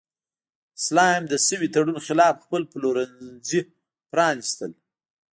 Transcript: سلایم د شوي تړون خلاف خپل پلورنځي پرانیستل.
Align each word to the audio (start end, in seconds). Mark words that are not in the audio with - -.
سلایم 0.85 1.23
د 1.29 1.33
شوي 1.47 1.67
تړون 1.73 1.97
خلاف 2.05 2.35
خپل 2.45 2.61
پلورنځي 2.71 3.61
پرانیستل. 4.11 4.71